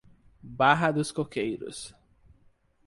Barra 0.41 0.91
dos 0.91 1.11
Coqueiros 1.11 1.93